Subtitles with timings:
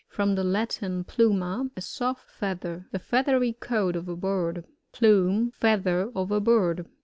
[0.17, 2.87] —From the Latin, pluma, a soft feather.
[2.91, 4.65] The feathery coat of a bird.
[4.93, 6.87] Plumb.— Feather of a bird.